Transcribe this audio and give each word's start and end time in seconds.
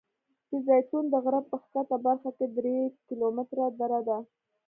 د 0.49 0.51
زیتون 0.67 1.03
د 1.09 1.13
غره 1.23 1.41
په 1.49 1.55
ښکته 1.63 1.97
برخه 2.05 2.29
کې 2.37 2.45
درې 2.57 2.77
کیلومتره 3.07 3.65
دره 3.79 3.99
ده. 4.07 4.17